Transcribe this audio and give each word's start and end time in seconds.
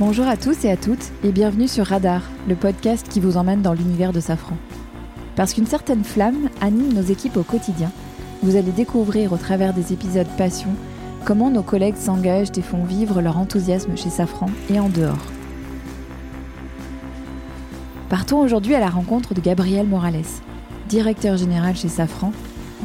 Bonjour 0.00 0.26
à 0.26 0.36
tous 0.36 0.64
et 0.64 0.72
à 0.72 0.76
toutes 0.76 1.12
et 1.22 1.30
bienvenue 1.30 1.68
sur 1.68 1.86
Radar, 1.86 2.22
le 2.48 2.56
podcast 2.56 3.06
qui 3.08 3.20
vous 3.20 3.36
emmène 3.36 3.62
dans 3.62 3.74
l'univers 3.74 4.12
de 4.12 4.18
Safran. 4.18 4.56
Parce 5.36 5.54
qu'une 5.54 5.68
certaine 5.68 6.02
flamme 6.02 6.48
anime 6.60 6.92
nos 6.92 7.02
équipes 7.02 7.36
au 7.36 7.44
quotidien, 7.44 7.92
vous 8.42 8.56
allez 8.56 8.72
découvrir 8.72 9.32
au 9.32 9.36
travers 9.36 9.72
des 9.72 9.92
épisodes 9.92 10.26
Passion 10.36 10.70
comment 11.24 11.48
nos 11.48 11.62
collègues 11.62 11.94
s'engagent 11.94 12.50
et 12.56 12.60
font 12.60 12.82
vivre 12.82 13.22
leur 13.22 13.38
enthousiasme 13.38 13.96
chez 13.96 14.10
Safran 14.10 14.50
et 14.68 14.80
en 14.80 14.88
dehors. 14.88 15.14
Partons 18.08 18.40
aujourd'hui 18.40 18.74
à 18.74 18.80
la 18.80 18.90
rencontre 18.90 19.32
de 19.32 19.40
Gabriel 19.40 19.86
Morales, 19.86 20.24
directeur 20.88 21.36
général 21.36 21.76
chez 21.76 21.88
Safran, 21.88 22.32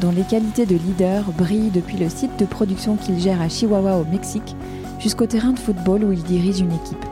dont 0.00 0.12
les 0.12 0.22
qualités 0.22 0.64
de 0.64 0.76
leader 0.76 1.24
brillent 1.36 1.72
depuis 1.72 1.96
le 1.96 2.08
site 2.08 2.38
de 2.38 2.44
production 2.44 2.94
qu'il 2.94 3.18
gère 3.18 3.42
à 3.42 3.48
Chihuahua 3.48 3.96
au 3.96 4.04
Mexique 4.04 4.54
jusqu'au 5.00 5.26
terrain 5.26 5.52
de 5.52 5.58
football 5.58 6.04
où 6.04 6.12
il 6.12 6.22
dirige 6.22 6.60
une 6.60 6.72
équipe. 6.72 7.04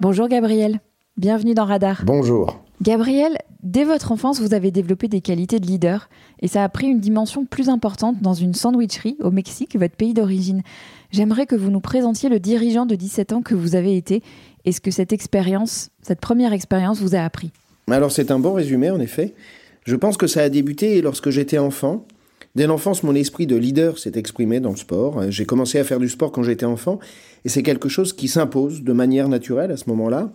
Bonjour 0.00 0.28
Gabriel, 0.28 0.80
bienvenue 1.16 1.54
dans 1.54 1.64
Radar. 1.64 2.02
Bonjour. 2.04 2.62
Gabriel, 2.82 3.36
dès 3.62 3.84
votre 3.84 4.12
enfance, 4.12 4.40
vous 4.40 4.54
avez 4.54 4.70
développé 4.70 5.08
des 5.08 5.20
qualités 5.20 5.60
de 5.60 5.66
leader 5.66 6.08
et 6.40 6.48
ça 6.48 6.64
a 6.64 6.68
pris 6.68 6.86
une 6.86 7.00
dimension 7.00 7.44
plus 7.44 7.68
importante 7.68 8.20
dans 8.22 8.32
une 8.32 8.54
sandwicherie 8.54 9.16
au 9.20 9.30
Mexique, 9.30 9.76
votre 9.76 9.96
pays 9.96 10.14
d'origine. 10.14 10.62
J'aimerais 11.10 11.46
que 11.46 11.56
vous 11.56 11.70
nous 11.70 11.80
présentiez 11.80 12.28
le 12.28 12.40
dirigeant 12.40 12.86
de 12.86 12.94
17 12.94 13.32
ans 13.32 13.42
que 13.42 13.54
vous 13.54 13.74
avez 13.74 13.96
été 13.96 14.22
et 14.64 14.72
ce 14.72 14.80
que 14.80 14.90
cette 14.90 15.12
expérience, 15.12 15.90
cette 16.02 16.20
première 16.20 16.52
expérience 16.52 17.00
vous 17.00 17.14
a 17.14 17.20
appris. 17.20 17.50
Alors 17.90 18.12
c'est 18.12 18.30
un 18.30 18.38
bon 18.38 18.54
résumé 18.54 18.90
en 18.90 19.00
effet. 19.00 19.34
Je 19.84 19.96
pense 19.96 20.16
que 20.16 20.26
ça 20.26 20.42
a 20.42 20.48
débuté 20.48 21.02
lorsque 21.02 21.30
j'étais 21.30 21.58
enfant. 21.58 22.06
Dès 22.54 22.66
l'enfance, 22.66 23.02
mon 23.02 23.14
esprit 23.14 23.46
de 23.46 23.56
leader 23.56 23.98
s'est 23.98 24.12
exprimé 24.16 24.60
dans 24.60 24.70
le 24.70 24.76
sport. 24.76 25.30
J'ai 25.30 25.46
commencé 25.46 25.78
à 25.78 25.84
faire 25.84 26.00
du 26.00 26.08
sport 26.08 26.32
quand 26.32 26.42
j'étais 26.42 26.66
enfant, 26.66 26.98
et 27.44 27.48
c'est 27.48 27.62
quelque 27.62 27.88
chose 27.88 28.12
qui 28.12 28.28
s'impose 28.28 28.82
de 28.82 28.92
manière 28.92 29.28
naturelle 29.28 29.70
à 29.70 29.76
ce 29.76 29.88
moment-là. 29.88 30.32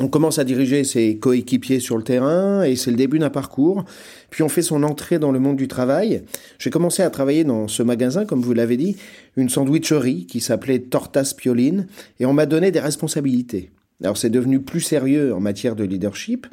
On 0.00 0.08
commence 0.08 0.40
à 0.40 0.44
diriger 0.44 0.82
ses 0.82 1.18
coéquipiers 1.18 1.78
sur 1.78 1.96
le 1.96 2.02
terrain 2.02 2.64
et 2.64 2.74
c'est 2.74 2.90
le 2.90 2.96
début 2.96 3.20
d'un 3.20 3.30
parcours. 3.30 3.84
Puis 4.30 4.42
on 4.42 4.48
fait 4.48 4.60
son 4.60 4.82
entrée 4.82 5.20
dans 5.20 5.30
le 5.30 5.38
monde 5.38 5.56
du 5.56 5.68
travail. 5.68 6.24
J'ai 6.58 6.70
commencé 6.70 7.04
à 7.04 7.10
travailler 7.10 7.44
dans 7.44 7.68
ce 7.68 7.84
magasin, 7.84 8.24
comme 8.24 8.40
vous 8.40 8.54
l'avez 8.54 8.76
dit, 8.76 8.96
une 9.36 9.48
sandwicherie 9.48 10.26
qui 10.26 10.40
s'appelait 10.40 10.80
Tortas 10.80 11.34
Pioline 11.36 11.86
et 12.18 12.26
on 12.26 12.32
m'a 12.32 12.46
donné 12.46 12.72
des 12.72 12.80
responsabilités. 12.80 13.70
Alors 14.02 14.16
c'est 14.16 14.30
devenu 14.30 14.60
plus 14.60 14.80
sérieux 14.80 15.32
en 15.32 15.38
matière 15.38 15.76
de 15.76 15.84
leadership. 15.84 16.48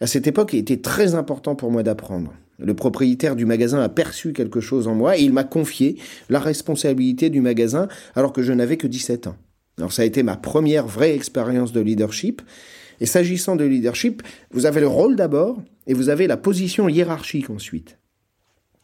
À 0.00 0.06
cette 0.06 0.26
époque, 0.26 0.52
il 0.52 0.58
était 0.58 0.78
très 0.78 1.14
important 1.14 1.54
pour 1.54 1.70
moi 1.70 1.82
d'apprendre. 1.82 2.32
Le 2.58 2.74
propriétaire 2.74 3.36
du 3.36 3.44
magasin 3.44 3.80
a 3.80 3.88
perçu 3.88 4.32
quelque 4.32 4.60
chose 4.60 4.88
en 4.88 4.94
moi 4.94 5.18
et 5.18 5.22
il 5.22 5.32
m'a 5.32 5.44
confié 5.44 5.98
la 6.30 6.38
responsabilité 6.38 7.28
du 7.28 7.40
magasin 7.40 7.88
alors 8.14 8.32
que 8.32 8.42
je 8.42 8.52
n'avais 8.52 8.76
que 8.76 8.86
17 8.86 9.26
ans. 9.26 9.36
Alors 9.78 9.92
ça 9.92 10.02
a 10.02 10.06
été 10.06 10.22
ma 10.22 10.36
première 10.36 10.86
vraie 10.86 11.14
expérience 11.14 11.72
de 11.72 11.80
leadership. 11.80 12.42
Et 13.00 13.06
s'agissant 13.06 13.56
de 13.56 13.64
leadership, 13.64 14.22
vous 14.52 14.64
avez 14.64 14.80
le 14.80 14.86
rôle 14.86 15.16
d'abord 15.16 15.60
et 15.86 15.92
vous 15.92 16.08
avez 16.08 16.26
la 16.26 16.38
position 16.38 16.88
hiérarchique 16.88 17.50
ensuite. 17.50 17.98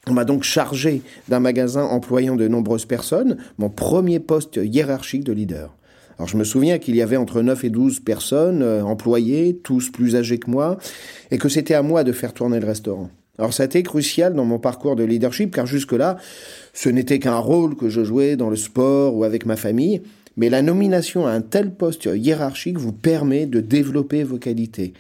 On 0.07 0.13
m'a 0.13 0.25
donc 0.25 0.43
chargé 0.43 1.01
d'un 1.29 1.41
magasin 1.41 1.85
employant 1.85 2.37
de 2.37 2.49
nombreuses 2.49 2.87
personnes, 2.87 3.39
mon 3.57 3.71
premier 3.71 4.21
poste 4.21 4.61
hiérarchique 4.63 5.25
de 5.25 5.33
leader. 5.33 5.75
Alors 6.19 6.29
je 6.29 6.37
me 6.37 6.45
souviens 6.45 6.79
qu'il 6.79 6.97
y 6.97 7.03
avait 7.03 7.17
entre 7.17 7.43
9 7.43 7.65
et 7.65 7.71
12 7.71 8.01
personnes 8.01 8.63
euh, 8.63 8.83
employées, 8.83 9.59
tous 9.63 9.91
plus 9.91 10.17
âgés 10.17 10.39
que 10.39 10.51
moi, 10.51 10.79
et 11.31 11.39
que 11.39 11.49
c'était 11.49 11.75
à 11.75 11.83
moi 11.83 12.05
de 12.05 12.13
faire 12.13 12.35
tourner 12.35 12.61
le 12.61 12.67
restaurant. 12.67 13.11
Alors 13.39 13.53
ça 13.55 13.63
a 13.63 13.67
été 13.67 13.83
crucial 13.83 14.35
dans 14.35 14.45
mon 14.45 14.59
parcours 14.59 14.95
de 14.95 15.05
leadership, 15.05 15.55
car 15.55 15.67
jusque-là, 15.67 16.19
ce 16.75 16.89
n'était 16.89 17.19
qu'un 17.19 17.39
rôle 17.39 17.77
que 17.77 17.89
je 17.89 18.05
jouais 18.05 18.37
dans 18.37 18.51
le 18.51 18.57
sport 18.57 19.17
ou 19.17 19.25
avec 19.25 19.47
ma 19.47 19.57
famille, 19.57 20.03
mais 20.37 20.51
la 20.51 20.63
nomination 20.63 21.27
à 21.27 21.31
un 21.31 21.41
tel 21.41 21.75
poste 21.75 22.09
hiérarchique 22.13 22.79
vous 22.79 22.93
permet 22.93 23.47
de 23.47 23.61
développer 23.61 24.23
vos 24.23 24.39
qualités. 24.39 24.93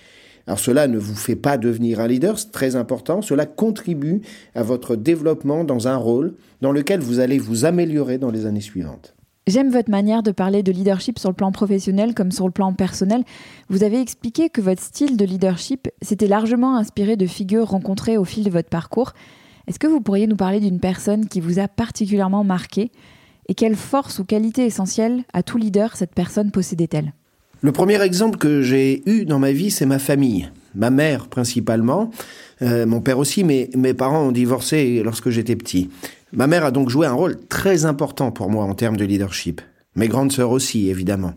Alors 0.46 0.58
cela 0.58 0.88
ne 0.88 0.98
vous 0.98 1.14
fait 1.14 1.36
pas 1.36 1.56
devenir 1.56 2.00
un 2.00 2.08
leader, 2.08 2.38
c'est 2.38 2.50
très 2.50 2.74
important, 2.74 3.22
cela 3.22 3.46
contribue 3.46 4.22
à 4.54 4.62
votre 4.62 4.96
développement 4.96 5.62
dans 5.62 5.86
un 5.86 5.96
rôle 5.96 6.34
dans 6.60 6.72
lequel 6.72 7.00
vous 7.00 7.20
allez 7.20 7.38
vous 7.38 7.64
améliorer 7.64 8.18
dans 8.18 8.30
les 8.30 8.46
années 8.46 8.60
suivantes. 8.60 9.14
J'aime 9.48 9.70
votre 9.70 9.90
manière 9.90 10.22
de 10.22 10.30
parler 10.30 10.62
de 10.62 10.70
leadership 10.70 11.18
sur 11.18 11.28
le 11.28 11.34
plan 11.34 11.50
professionnel 11.50 12.14
comme 12.14 12.30
sur 12.30 12.46
le 12.46 12.52
plan 12.52 12.72
personnel. 12.72 13.24
Vous 13.68 13.82
avez 13.82 14.00
expliqué 14.00 14.50
que 14.50 14.60
votre 14.60 14.80
style 14.80 15.16
de 15.16 15.24
leadership 15.24 15.88
s'était 16.00 16.28
largement 16.28 16.76
inspiré 16.76 17.16
de 17.16 17.26
figures 17.26 17.70
rencontrées 17.70 18.16
au 18.16 18.24
fil 18.24 18.44
de 18.44 18.50
votre 18.50 18.68
parcours. 18.68 19.14
Est-ce 19.66 19.80
que 19.80 19.88
vous 19.88 20.00
pourriez 20.00 20.28
nous 20.28 20.36
parler 20.36 20.60
d'une 20.60 20.78
personne 20.78 21.26
qui 21.26 21.40
vous 21.40 21.58
a 21.58 21.66
particulièrement 21.66 22.44
marqué 22.44 22.92
et 23.48 23.54
quelle 23.54 23.74
force 23.74 24.20
ou 24.20 24.24
qualité 24.24 24.64
essentielle 24.64 25.24
à 25.32 25.42
tout 25.42 25.58
leader 25.58 25.96
cette 25.96 26.14
personne 26.14 26.52
possédait-elle? 26.52 27.12
Le 27.62 27.72
premier 27.72 28.00
exemple 28.00 28.38
que 28.38 28.62
j'ai 28.62 29.02
eu 29.10 29.24
dans 29.24 29.40
ma 29.40 29.50
vie, 29.50 29.72
c'est 29.72 29.86
ma 29.86 29.98
famille. 29.98 30.50
Ma 30.76 30.90
mère 30.90 31.26
principalement, 31.28 32.10
euh, 32.62 32.86
mon 32.86 33.00
père 33.00 33.18
aussi, 33.18 33.44
mais 33.44 33.70
mes 33.76 33.94
parents 33.94 34.22
ont 34.22 34.32
divorcé 34.32 35.02
lorsque 35.04 35.30
j'étais 35.30 35.56
petit. 35.56 35.90
Ma 36.32 36.46
mère 36.46 36.64
a 36.64 36.70
donc 36.70 36.88
joué 36.88 37.06
un 37.06 37.12
rôle 37.12 37.36
très 37.48 37.84
important 37.84 38.30
pour 38.30 38.50
moi 38.50 38.64
en 38.64 38.74
termes 38.74 38.96
de 38.96 39.04
leadership. 39.04 39.60
Mes 39.96 40.08
grandes 40.08 40.32
sœurs 40.32 40.50
aussi, 40.50 40.88
évidemment. 40.88 41.34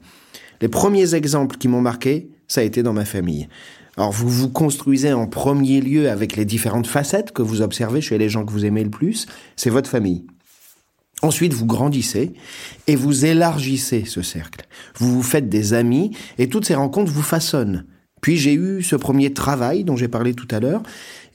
Les 0.62 0.70
premiers 0.70 1.16
exemples 1.16 1.58
qui 1.58 1.68
m'ont 1.68 1.82
marqué, 1.82 2.30
ça 2.48 2.62
a 2.62 2.64
été 2.64 2.84
dans 2.84 2.94
ma 2.94 3.06
famille. 3.06 3.50
Alors 3.98 4.12
vous 4.12 4.30
vous 4.30 4.50
construisez 4.50 5.14
en 5.14 5.28
premier 5.28 5.82
lieu 5.82 6.10
avec 6.10 6.36
les 6.36 6.46
différentes 6.46 6.88
facettes 6.88 7.32
que 7.32 7.42
vous 7.42 7.62
observez 7.62 8.02
chez 8.02 8.18
les 8.18 8.30
gens 8.30 8.46
que 8.46 8.52
vous 8.52 8.66
aimez 8.66 8.84
le 8.84 8.90
plus, 8.90 9.26
c'est 9.56 9.70
votre 9.70 9.90
famille. 9.90 10.26
Ensuite, 11.22 11.54
vous 11.54 11.66
grandissez 11.66 12.34
et 12.88 12.96
vous 12.96 13.26
élargissez 13.26 14.04
ce 14.06 14.22
cercle. 14.22 14.66
Vous 14.98 15.12
vous 15.12 15.24
faites 15.24 15.50
des 15.50 15.74
amis 15.74 16.12
et 16.38 16.50
toutes 16.50 16.66
ces 16.66 16.76
rencontres 16.76 17.12
vous 17.12 17.22
façonnent. 17.22 17.86
Puis 18.26 18.38
j'ai 18.38 18.56
eu 18.56 18.82
ce 18.82 18.96
premier 18.96 19.34
travail 19.34 19.84
dont 19.84 19.96
j'ai 19.96 20.08
parlé 20.08 20.34
tout 20.34 20.48
à 20.50 20.60
l'heure, 20.60 20.82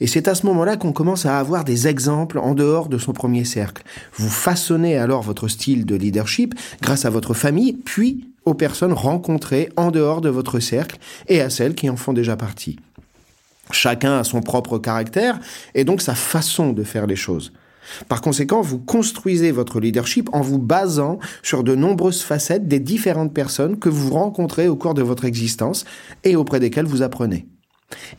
et 0.01 0.07
c'est 0.07 0.27
à 0.27 0.35
ce 0.35 0.45
moment-là 0.47 0.75
qu'on 0.75 0.91
commence 0.91 1.25
à 1.25 1.39
avoir 1.39 1.63
des 1.63 1.87
exemples 1.87 2.37
en 2.37 2.53
dehors 2.53 2.89
de 2.89 2.97
son 2.97 3.13
premier 3.13 3.45
cercle. 3.45 3.83
Vous 4.17 4.27
façonnez 4.27 4.97
alors 4.97 5.21
votre 5.21 5.47
style 5.47 5.85
de 5.85 5.95
leadership 5.95 6.53
grâce 6.81 7.05
à 7.05 7.09
votre 7.09 7.33
famille, 7.33 7.71
puis 7.71 8.27
aux 8.43 8.55
personnes 8.55 8.91
rencontrées 8.91 9.69
en 9.77 9.89
dehors 9.89 10.19
de 10.19 10.27
votre 10.27 10.59
cercle 10.59 10.97
et 11.29 11.39
à 11.39 11.49
celles 11.49 11.75
qui 11.75 11.89
en 11.89 11.95
font 11.95 12.11
déjà 12.11 12.35
partie. 12.35 12.77
Chacun 13.71 14.17
a 14.17 14.25
son 14.25 14.41
propre 14.41 14.77
caractère 14.77 15.39
et 15.73 15.85
donc 15.85 16.01
sa 16.01 16.13
façon 16.13 16.73
de 16.73 16.83
faire 16.83 17.07
les 17.07 17.15
choses. 17.15 17.53
Par 18.07 18.21
conséquent, 18.21 18.61
vous 18.61 18.79
construisez 18.79 19.51
votre 19.51 19.79
leadership 19.79 20.29
en 20.33 20.41
vous 20.41 20.59
basant 20.59 21.19
sur 21.43 21.63
de 21.63 21.75
nombreuses 21.75 22.21
facettes 22.21 22.67
des 22.67 22.79
différentes 22.79 23.33
personnes 23.33 23.79
que 23.79 23.89
vous 23.89 24.11
rencontrez 24.11 24.67
au 24.67 24.75
cours 24.75 24.93
de 24.93 25.01
votre 25.01 25.25
existence 25.25 25.85
et 26.23 26.35
auprès 26.35 26.59
desquelles 26.59 26.85
vous 26.85 27.01
apprenez. 27.01 27.47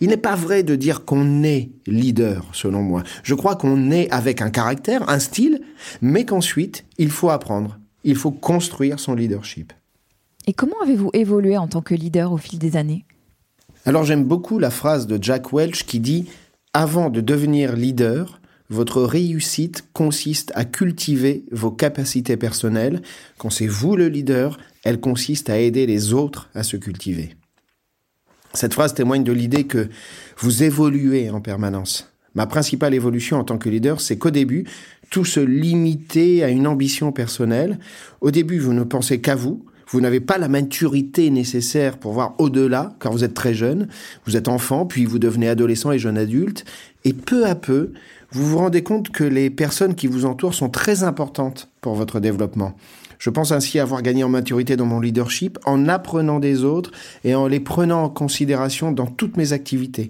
Il 0.01 0.09
n'est 0.09 0.17
pas 0.17 0.37
vrai 0.37 0.63
de 0.63 0.77
dire 0.77 1.05
qu'on 1.05 1.43
est 1.43 1.71
leader, 1.87 2.47
selon 2.53 2.83
moi. 2.83 3.03
Je 3.23 3.35
crois 3.35 3.57
qu'on 3.57 3.91
est 3.91 4.11
avec 4.11 4.43
un 4.43 4.51
caractère, 4.51 5.09
un 5.09 5.19
style, 5.19 5.63
mais 6.01 6.25
qu'ensuite, 6.27 6.85
il 6.99 7.11
faut 7.11 7.31
apprendre, 7.31 7.79
il 8.05 8.17
faut 8.17 8.33
construire 8.33 9.01
son 9.01 9.15
leadership. 9.15 9.73
Et 10.47 10.53
comment 10.53 10.81
avez-vous 10.83 11.11
évolué 11.13 11.57
en 11.57 11.69
tant 11.69 11.83
que 11.83 11.95
leader 11.95 12.33
au 12.33 12.37
fil 12.37 12.59
des 12.59 12.77
années? 12.77 13.05
Alors 13.85 14.05
j'aime 14.05 14.25
beaucoup 14.25 14.59
la 14.59 14.71
phrase 14.71 15.07
de 15.07 15.23
Jack 15.23 15.53
Welch 15.53 15.85
qui 15.85 16.01
dit⁇ 16.01 16.23
Avant 16.73 17.11
de 17.11 17.21
devenir 17.21 17.75
leader, 17.75 18.41
votre 18.73 19.03
réussite 19.03 19.85
consiste 19.93 20.51
à 20.55 20.65
cultiver 20.65 21.45
vos 21.53 21.71
capacités 21.71 22.37
personnelles. 22.37 23.03
Quand 23.37 23.51
c'est 23.51 23.67
vous 23.67 23.97
le 23.97 24.09
leader, 24.09 24.59
elle 24.83 24.99
consiste 24.99 25.51
à 25.51 25.59
aider 25.59 25.87
les 25.87 26.15
autres 26.15 26.49
à 26.55 26.63
se 26.63 26.77
cultiver. 26.79 27.37
Cette 28.55 28.73
phrase 28.75 28.95
témoigne 28.95 29.25
de 29.25 29.33
l'idée 29.33 29.65
que 29.65 29.89
vous 30.39 30.63
évoluez 30.63 31.31
en 31.31 31.41
permanence. 31.41 32.13
Ma 32.35 32.47
principale 32.47 32.95
évolution 32.95 33.39
en 33.39 33.45
tant 33.45 33.59
que 33.59 33.69
leader, 33.69 34.01
c'est 34.01 34.17
qu'au 34.17 34.31
début, 34.31 34.65
tout 35.11 35.27
se 35.27 35.41
limitait 35.41 36.43
à 36.43 36.49
une 36.49 36.67
ambition 36.67 37.13
personnelle. 37.13 37.79
Au 38.23 38.31
début, 38.31 38.59
vous 38.59 38.73
ne 38.73 38.85
pensez 38.85 39.21
qu'à 39.21 39.35
vous, 39.35 39.67
vous 39.93 40.01
n'avez 40.01 40.21
pas 40.21 40.39
la 40.39 40.49
maturité 40.49 41.29
nécessaire 41.29 41.99
pour 41.99 42.13
voir 42.13 42.35
au-delà, 42.39 42.95
car 42.99 43.13
vous 43.13 43.25
êtes 43.25 43.35
très 43.35 43.53
jeune, 43.53 43.89
vous 44.25 44.39
êtes 44.39 44.49
enfant, 44.49 44.87
puis 44.87 45.05
vous 45.05 45.19
devenez 45.19 45.49
adolescent 45.49 45.93
et 45.93 45.99
jeune 45.99 46.17
adulte, 46.17 46.65
et 47.05 47.13
peu 47.13 47.47
à 47.47 47.55
peu, 47.55 47.93
vous 48.31 48.49
vous 48.49 48.59
rendez 48.59 48.83
compte 48.83 49.11
que 49.11 49.23
les 49.23 49.51
personnes 49.51 49.95
qui 49.95 50.07
vous 50.07 50.25
entourent 50.25 50.55
sont 50.55 50.71
très 50.71 51.03
importantes 51.03 51.69
pour 51.83 51.95
votre 51.95 52.21
développement. 52.21 52.75
Je 53.19 53.29
pense 53.29 53.53
ainsi 53.53 53.79
avoir 53.79 54.01
gagné 54.01 54.25
en 54.25 54.31
maturité 54.31 54.77
dans 54.77 54.87
mon 54.87 54.99
leadership 54.99 55.59
en 55.67 55.87
apprenant 55.89 56.41
des 56.41 56.65
autres 56.65 56.91
et 57.23 57.35
en 57.35 57.47
les 57.47 57.61
prenant 57.61 58.05
en 58.05 58.09
considération 58.09 58.93
dans 58.93 59.07
toutes 59.07 59.37
mes 59.37 59.53
activités. 59.53 60.09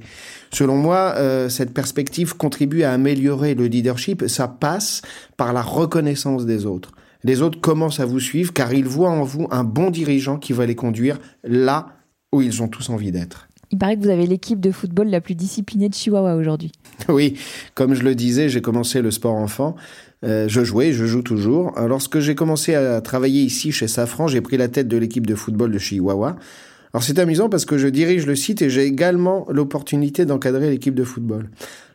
Selon 0.53 0.77
moi, 0.77 1.15
euh, 1.17 1.49
cette 1.49 1.75
perspective 1.75 2.37
contribue 2.37 2.85
à 2.85 2.93
améliorer 2.93 3.55
le 3.55 3.67
leadership. 3.67 4.25
Ça 4.29 4.47
passe 4.47 5.03
par 5.37 5.53
la 5.53 5.61
reconnaissance 5.61 6.47
des 6.47 6.65
autres. 6.65 6.93
Les 7.25 7.43
autres 7.43 7.61
commencent 7.61 8.01
à 8.01 8.07
vous 8.07 8.21
suivre 8.21 8.53
car 8.53 8.73
ils 8.73 8.85
voient 8.85 9.11
en 9.11 9.23
vous 9.23 9.47
un 9.51 9.65
bon 9.65 9.91
dirigeant 9.91 10.39
qui 10.39 10.53
va 10.53 10.67
les 10.67 10.75
conduire 10.75 11.19
là 11.45 11.89
où 12.33 12.43
ils 12.43 12.63
ont 12.63 12.69
tous 12.69 12.91
envie 12.91 13.13
d'être. 13.13 13.49
Il 13.71 13.79
paraît 13.79 13.97
que 13.97 14.03
vous 14.03 14.11
avez 14.11 14.27
l'équipe 14.27 14.61
de 14.61 14.71
football 14.71 15.09
la 15.09 15.23
plus 15.23 15.35
disciplinée 15.35 15.89
de 15.89 15.95
Chihuahua 15.95 16.37
aujourd'hui. 16.37 16.73
Oui, 17.09 17.39
comme 17.75 17.95
je 17.95 18.03
le 18.03 18.15
disais, 18.15 18.49
j'ai 18.49 18.61
commencé 18.61 19.01
le 19.01 19.11
sport 19.11 19.35
enfant. 19.35 19.77
Euh, 20.25 20.47
je 20.47 20.63
jouais, 20.63 20.93
je 20.93 21.07
joue 21.07 21.23
toujours. 21.23 21.73
Lorsque 21.81 22.21
j'ai 22.21 22.35
commencé 22.35 22.75
à 22.75 23.01
travailler 23.01 23.43
ici 23.43 23.73
chez 23.73 23.89
Safran, 23.89 24.29
j'ai 24.29 24.41
pris 24.41 24.57
la 24.57 24.69
tête 24.69 24.89
de 24.89 24.97
l'équipe 24.97 25.27
de 25.27 25.35
football 25.35 25.73
de 25.73 25.79
Chihuahua. 25.79 26.37
Alors 26.93 27.03
c'est 27.03 27.19
amusant 27.19 27.49
parce 27.49 27.65
que 27.65 27.79
je 27.79 27.89
dirige 27.89 28.27
le 28.27 28.37
site 28.37 28.61
et 28.61 28.69
j'ai 28.69 28.85
également 28.85 29.47
l'opportunité 29.51 30.27
d'encadrer 30.27 30.69
l'équipe 30.71 30.95
de 30.95 31.05
football. 31.05 31.49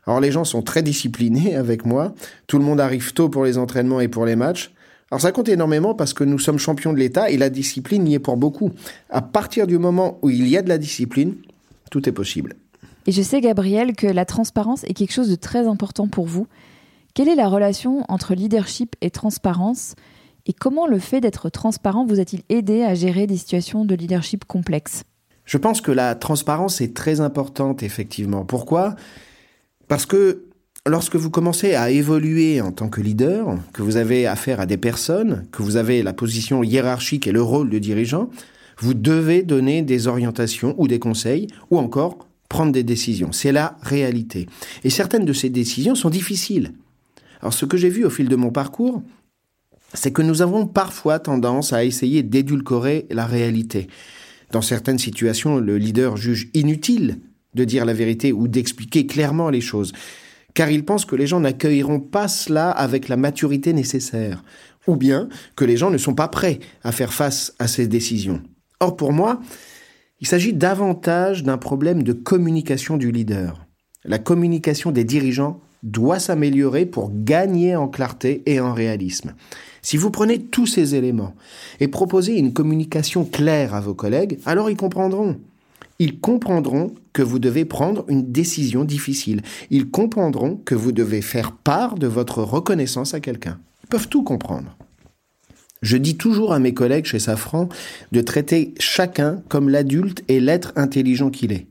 Alors 0.08 0.20
les 0.20 0.32
gens 0.32 0.44
sont 0.44 0.64
très 0.64 0.82
disciplinés 0.82 1.56
avec 1.64 1.86
moi. 1.86 2.16
Tout 2.48 2.58
le 2.58 2.66
monde 2.66 2.82
arrive 2.82 3.14
tôt 3.14 3.30
pour 3.30 3.46
les 3.46 3.58
entraînements 3.58 4.02
et 4.02 4.08
pour 4.08 4.26
les 4.26 4.36
matchs. 4.36 4.72
Alors 5.12 5.22
ça 5.22 5.32
compte 5.32 5.48
énormément 5.48 5.96
parce 5.96 6.14
que 6.14 6.24
nous 6.24 6.40
sommes 6.40 6.60
champions 6.60 6.92
de 6.92 6.98
l'État 6.98 7.30
et 7.30 7.38
la 7.38 7.50
discipline 7.50 8.08
y 8.08 8.16
est 8.16 8.20
pour 8.20 8.36
beaucoup. 8.36 8.72
À 9.10 9.22
partir 9.22 9.66
du 9.66 9.78
moment 9.78 10.20
où 10.22 10.30
il 10.30 10.48
y 10.48 10.58
a 10.58 10.62
de 10.62 10.70
la 10.70 10.78
discipline, 10.78 11.36
tout 11.90 12.08
est 12.10 12.12
possible. 12.12 12.56
Et 13.06 13.14
je 13.14 13.22
sais, 13.22 13.40
Gabriel, 13.40 13.96
que 13.96 14.08
la 14.08 14.26
transparence 14.26 14.84
est 14.84 14.94
quelque 14.94 15.14
chose 15.14 15.30
de 15.30 15.36
très 15.36 15.66
important 15.66 16.10
pour 16.10 16.26
vous. 16.26 16.48
Quelle 17.14 17.30
est 17.30 17.36
la 17.36 17.48
relation 17.48 18.04
entre 18.10 18.36
leadership 18.36 18.96
et 19.00 19.10
transparence 19.10 19.96
Et 20.46 20.52
comment 20.52 20.88
le 20.88 21.00
fait 21.00 21.22
d'être 21.22 21.50
transparent 21.50 22.06
vous 22.06 22.20
a-t-il 22.20 22.44
aidé 22.50 22.84
à 22.84 22.94
gérer 22.94 23.28
des 23.28 23.38
situations 23.38 23.86
de 23.86 23.96
leadership 23.96 24.44
complexes? 24.44 25.04
Je 25.46 25.58
pense 25.58 25.80
que 25.80 25.92
la 25.92 26.16
transparence 26.16 26.82
est 26.82 26.94
très 26.94 27.22
importante, 27.22 27.82
effectivement. 27.82 28.44
Pourquoi? 28.44 28.96
Parce 29.88 30.06
que 30.06 30.47
lorsque 30.88 31.16
vous 31.16 31.30
commencez 31.30 31.76
à 31.76 31.90
évoluer 31.92 32.62
en 32.62 32.72
tant 32.72 32.90
que 32.90 33.02
leader, 33.02 33.58
que 33.74 33.82
vous 33.82 33.98
avez 33.98 34.28
affaire 34.28 34.60
à 34.60 34.66
des 34.66 34.78
personnes, 34.78 35.46
que 35.52 35.62
vous 35.64 35.78
avez 35.78 36.04
la 36.04 36.14
position 36.14 36.64
hiérarchique 36.64 37.28
et 37.28 37.32
le 37.32 37.42
rôle 37.42 37.70
de 37.70 37.80
dirigeant, 37.80 38.30
vous 38.80 38.94
devez 38.94 39.44
donner 39.44 39.82
des 39.82 40.08
orientations 40.08 40.76
ou 40.78 40.88
des 40.88 41.00
conseils, 41.00 41.48
ou 41.72 41.80
encore 41.80 42.28
prendre 42.50 42.72
des 42.72 42.84
décisions. 42.84 43.32
C'est 43.32 43.52
la 43.52 43.78
réalité. 43.82 44.48
Et 44.84 44.90
certaines 44.90 45.26
de 45.26 45.34
ces 45.34 45.50
décisions 45.50 45.96
sont 45.96 46.10
difficiles. 46.10 46.74
Alors 47.42 47.54
ce 47.54 47.66
que 47.66 47.78
j'ai 47.78 47.90
vu 47.90 48.06
au 48.06 48.10
fil 48.10 48.30
de 48.30 48.36
mon 48.36 48.52
parcours, 48.52 49.02
c'est 49.94 50.12
que 50.12 50.22
nous 50.22 50.42
avons 50.42 50.68
parfois 50.68 51.20
tendance 51.20 51.74
à 51.74 51.86
essayer 51.86 52.24
d'édulcorer 52.24 53.08
la 53.10 53.26
réalité. 53.26 53.88
Dans 54.52 54.62
certaines 54.62 55.00
situations, 55.00 55.58
le 55.58 55.78
leader 55.78 56.18
juge 56.18 56.50
inutile 56.54 57.20
de 57.54 57.64
dire 57.64 57.86
la 57.86 57.94
vérité 57.94 58.32
ou 58.32 58.48
d'expliquer 58.48 59.08
clairement 59.08 59.50
les 59.50 59.62
choses, 59.62 59.94
car 60.54 60.72
il 60.72 60.86
pense 60.86 61.06
que 61.06 61.16
les 61.16 61.28
gens 61.28 61.40
n'accueilleront 61.40 62.00
pas 62.00 62.28
cela 62.28 62.72
avec 62.72 63.10
la 63.10 63.18
maturité 63.18 63.74
nécessaire, 63.74 64.44
ou 64.88 64.96
bien 64.96 65.30
que 65.56 65.66
les 65.66 65.78
gens 65.78 65.92
ne 65.92 65.98
sont 65.98 66.16
pas 66.16 66.28
prêts 66.28 66.60
à 66.84 66.92
faire 66.92 67.14
face 67.14 67.54
à 67.60 67.68
ces 67.68 67.88
décisions. 67.88 68.42
Or 68.80 68.96
pour 68.96 69.14
moi, 69.14 69.40
il 70.20 70.28
s'agit 70.28 70.54
davantage 70.54 71.44
d'un 71.44 71.58
problème 71.58 72.04
de 72.04 72.14
communication 72.14 72.98
du 72.98 73.12
leader. 73.12 73.66
La 74.04 74.20
communication 74.20 74.92
des 74.92 75.04
dirigeants 75.04 75.60
doit 75.84 76.20
s'améliorer 76.20 76.86
pour 76.86 77.12
gagner 77.14 77.76
en 77.76 77.88
clarté 77.88 78.42
et 78.46 78.60
en 78.60 78.74
réalisme. 78.74 79.36
Si 79.82 79.96
vous 79.96 80.10
prenez 80.10 80.40
tous 80.40 80.66
ces 80.66 80.96
éléments 80.96 81.36
et 81.80 81.88
proposez 81.88 82.38
une 82.38 82.54
communication 82.54 83.26
claire 83.26 83.76
à 83.76 83.82
vos 83.82 83.94
collègues, 83.94 84.40
alors 84.46 84.70
ils 84.70 84.78
comprendront. 84.78 85.40
Ils 86.00 86.20
comprendront 86.20 86.94
que 87.14 87.24
vous 87.24 87.40
devez 87.40 87.66
prendre 87.66 88.06
une 88.08 88.32
décision 88.32 88.84
difficile. 88.84 89.42
Ils 89.72 89.90
comprendront 89.90 90.56
que 90.58 90.76
vous 90.76 90.92
devez 90.92 91.22
faire 91.22 91.52
part 91.52 91.96
de 91.96 92.08
votre 92.08 92.44
reconnaissance 92.44 93.14
à 93.14 93.20
quelqu'un. 93.20 93.60
Ils 93.84 93.88
peuvent 93.90 94.08
tout 94.08 94.24
comprendre. 94.24 94.78
Je 95.82 95.98
dis 95.98 96.18
toujours 96.18 96.54
à 96.54 96.60
mes 96.60 96.74
collègues 96.74 97.06
chez 97.06 97.20
Safran 97.20 97.70
de 98.12 98.22
traiter 98.22 98.74
chacun 98.80 99.42
comme 99.48 99.70
l'adulte 99.70 100.24
et 100.28 100.40
l'être 100.40 100.74
intelligent 100.76 101.30
qu'il 101.30 101.52
est. 101.52 101.68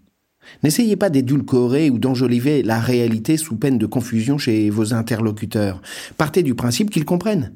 N'essayez 0.62 0.96
pas 0.96 1.10
d'édulcorer 1.10 1.90
ou 1.90 1.98
d'enjoliver 1.98 2.62
la 2.62 2.80
réalité 2.80 3.36
sous 3.36 3.56
peine 3.56 3.78
de 3.78 3.86
confusion 3.86 4.38
chez 4.38 4.70
vos 4.70 4.94
interlocuteurs. 4.94 5.82
Partez 6.16 6.42
du 6.42 6.54
principe 6.54 6.90
qu'ils 6.90 7.04
comprennent. 7.04 7.52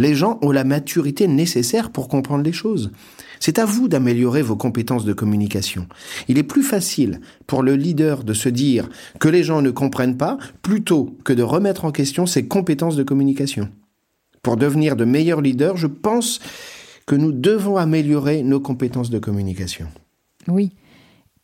Les 0.00 0.14
gens 0.14 0.38
ont 0.40 0.50
la 0.50 0.64
maturité 0.64 1.28
nécessaire 1.28 1.90
pour 1.90 2.08
comprendre 2.08 2.42
les 2.42 2.54
choses. 2.54 2.90
C'est 3.38 3.58
à 3.58 3.66
vous 3.66 3.86
d'améliorer 3.86 4.40
vos 4.40 4.56
compétences 4.56 5.04
de 5.04 5.12
communication. 5.12 5.86
Il 6.26 6.38
est 6.38 6.42
plus 6.42 6.62
facile 6.62 7.20
pour 7.46 7.62
le 7.62 7.76
leader 7.76 8.24
de 8.24 8.32
se 8.32 8.48
dire 8.48 8.88
que 9.18 9.28
les 9.28 9.44
gens 9.44 9.60
ne 9.60 9.70
comprennent 9.70 10.16
pas 10.16 10.38
plutôt 10.62 11.14
que 11.22 11.34
de 11.34 11.42
remettre 11.42 11.84
en 11.84 11.92
question 11.92 12.24
ses 12.24 12.48
compétences 12.48 12.96
de 12.96 13.02
communication. 13.02 13.68
Pour 14.42 14.56
devenir 14.56 14.96
de 14.96 15.04
meilleurs 15.04 15.42
leaders, 15.42 15.76
je 15.76 15.86
pense 15.86 16.40
que 17.04 17.14
nous 17.14 17.32
devons 17.32 17.76
améliorer 17.76 18.42
nos 18.42 18.58
compétences 18.58 19.10
de 19.10 19.18
communication. 19.18 19.86
Oui. 20.48 20.70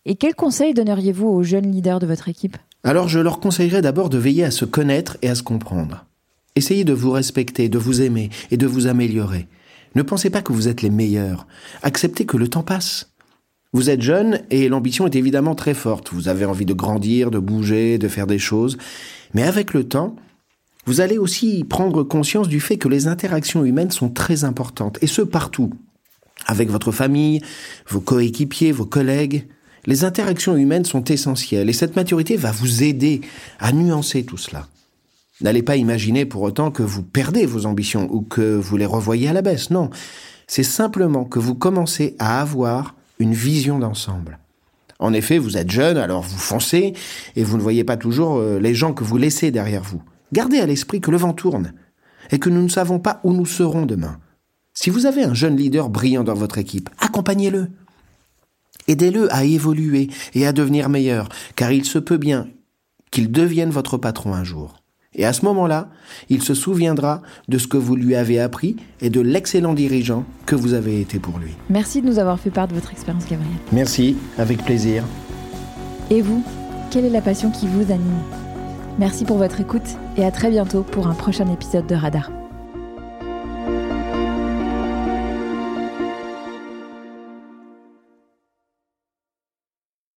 Et 0.06 0.14
quels 0.14 0.34
conseils 0.34 0.72
donneriez-vous 0.72 1.26
aux 1.26 1.42
jeunes 1.42 1.70
leaders 1.70 1.98
de 1.98 2.06
votre 2.06 2.30
équipe? 2.30 2.56
Alors 2.84 3.08
je 3.08 3.18
leur 3.18 3.38
conseillerais 3.38 3.82
d'abord 3.82 4.08
de 4.08 4.16
veiller 4.16 4.44
à 4.44 4.50
se 4.50 4.64
connaître 4.64 5.18
et 5.20 5.28
à 5.28 5.34
se 5.34 5.42
comprendre. 5.42 6.05
Essayez 6.56 6.84
de 6.84 6.92
vous 6.92 7.10
respecter, 7.10 7.68
de 7.68 7.78
vous 7.78 8.00
aimer 8.00 8.30
et 8.50 8.56
de 8.56 8.66
vous 8.66 8.86
améliorer. 8.86 9.46
Ne 9.94 10.02
pensez 10.02 10.30
pas 10.30 10.42
que 10.42 10.52
vous 10.52 10.68
êtes 10.68 10.82
les 10.82 10.90
meilleurs. 10.90 11.46
Acceptez 11.82 12.26
que 12.26 12.36
le 12.36 12.48
temps 12.48 12.62
passe. 12.62 13.12
Vous 13.72 13.90
êtes 13.90 14.00
jeune 14.00 14.40
et 14.50 14.68
l'ambition 14.68 15.06
est 15.06 15.16
évidemment 15.16 15.54
très 15.54 15.74
forte. 15.74 16.12
Vous 16.12 16.28
avez 16.28 16.46
envie 16.46 16.64
de 16.64 16.72
grandir, 16.72 17.30
de 17.30 17.38
bouger, 17.38 17.98
de 17.98 18.08
faire 18.08 18.26
des 18.26 18.38
choses. 18.38 18.78
Mais 19.34 19.42
avec 19.42 19.74
le 19.74 19.84
temps, 19.84 20.16
vous 20.86 21.00
allez 21.00 21.18
aussi 21.18 21.64
prendre 21.64 22.02
conscience 22.04 22.48
du 22.48 22.60
fait 22.60 22.78
que 22.78 22.88
les 22.88 23.06
interactions 23.08 23.64
humaines 23.64 23.90
sont 23.90 24.08
très 24.08 24.44
importantes, 24.44 24.98
et 25.02 25.06
ce 25.06 25.20
partout. 25.20 25.72
Avec 26.46 26.70
votre 26.70 26.92
famille, 26.92 27.42
vos 27.88 28.00
coéquipiers, 28.00 28.72
vos 28.72 28.86
collègues. 28.86 29.46
Les 29.84 30.04
interactions 30.04 30.56
humaines 30.56 30.84
sont 30.84 31.04
essentielles, 31.04 31.68
et 31.68 31.72
cette 31.74 31.96
maturité 31.96 32.36
va 32.36 32.52
vous 32.52 32.82
aider 32.82 33.20
à 33.58 33.72
nuancer 33.72 34.24
tout 34.24 34.36
cela. 34.36 34.68
N'allez 35.40 35.62
pas 35.62 35.76
imaginer 35.76 36.24
pour 36.24 36.42
autant 36.42 36.70
que 36.70 36.82
vous 36.82 37.02
perdez 37.02 37.44
vos 37.44 37.66
ambitions 37.66 38.08
ou 38.10 38.22
que 38.22 38.56
vous 38.56 38.76
les 38.76 38.86
revoyez 38.86 39.28
à 39.28 39.32
la 39.32 39.42
baisse, 39.42 39.70
non. 39.70 39.90
C'est 40.46 40.62
simplement 40.62 41.24
que 41.24 41.38
vous 41.38 41.54
commencez 41.54 42.16
à 42.18 42.40
avoir 42.40 42.94
une 43.18 43.34
vision 43.34 43.78
d'ensemble. 43.78 44.38
En 44.98 45.12
effet, 45.12 45.38
vous 45.38 45.58
êtes 45.58 45.70
jeune, 45.70 45.98
alors 45.98 46.22
vous 46.22 46.38
foncez, 46.38 46.94
et 47.34 47.44
vous 47.44 47.58
ne 47.58 47.62
voyez 47.62 47.84
pas 47.84 47.98
toujours 47.98 48.38
euh, 48.38 48.58
les 48.58 48.74
gens 48.74 48.94
que 48.94 49.04
vous 49.04 49.18
laissez 49.18 49.50
derrière 49.50 49.82
vous. 49.82 50.02
Gardez 50.32 50.58
à 50.58 50.66
l'esprit 50.66 51.00
que 51.00 51.10
le 51.10 51.18
vent 51.18 51.34
tourne 51.34 51.72
et 52.30 52.38
que 52.38 52.48
nous 52.48 52.62
ne 52.62 52.68
savons 52.68 52.98
pas 52.98 53.20
où 53.22 53.32
nous 53.32 53.46
serons 53.46 53.84
demain. 53.84 54.18
Si 54.72 54.90
vous 54.90 55.06
avez 55.06 55.22
un 55.22 55.34
jeune 55.34 55.56
leader 55.56 55.88
brillant 55.90 56.24
dans 56.24 56.34
votre 56.34 56.58
équipe, 56.58 56.88
accompagnez-le. 56.98 57.70
Aidez-le 58.88 59.32
à 59.34 59.44
évoluer 59.44 60.08
et 60.34 60.46
à 60.46 60.52
devenir 60.52 60.88
meilleur, 60.88 61.28
car 61.56 61.72
il 61.72 61.84
se 61.84 61.98
peut 61.98 62.18
bien 62.18 62.48
qu'il 63.10 63.30
devienne 63.30 63.70
votre 63.70 63.98
patron 63.98 64.34
un 64.34 64.44
jour. 64.44 64.82
Et 65.16 65.24
à 65.24 65.32
ce 65.32 65.44
moment-là, 65.46 65.88
il 66.28 66.42
se 66.42 66.54
souviendra 66.54 67.22
de 67.48 67.58
ce 67.58 67.66
que 67.66 67.78
vous 67.78 67.96
lui 67.96 68.14
avez 68.14 68.38
appris 68.38 68.76
et 69.00 69.10
de 69.10 69.20
l'excellent 69.20 69.74
dirigeant 69.74 70.24
que 70.44 70.54
vous 70.54 70.74
avez 70.74 71.00
été 71.00 71.18
pour 71.18 71.38
lui. 71.38 71.52
Merci 71.70 72.02
de 72.02 72.06
nous 72.06 72.18
avoir 72.18 72.38
fait 72.38 72.50
part 72.50 72.68
de 72.68 72.74
votre 72.74 72.92
expérience, 72.92 73.24
Gabriel. 73.28 73.56
Merci, 73.72 74.16
avec 74.38 74.62
plaisir. 74.64 75.02
Et 76.10 76.20
vous, 76.20 76.44
quelle 76.90 77.06
est 77.06 77.10
la 77.10 77.22
passion 77.22 77.50
qui 77.50 77.66
vous 77.66 77.90
anime? 77.90 78.22
Merci 78.98 79.24
pour 79.24 79.38
votre 79.38 79.60
écoute 79.60 79.96
et 80.16 80.24
à 80.24 80.30
très 80.30 80.50
bientôt 80.50 80.82
pour 80.82 81.06
un 81.06 81.14
prochain 81.14 81.50
épisode 81.50 81.86
de 81.86 81.94
Radar. 81.94 82.30